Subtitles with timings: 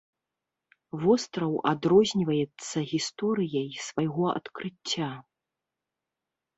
[1.03, 5.11] Востраў адрозніваецца гісторыяй свайго адкрыцця.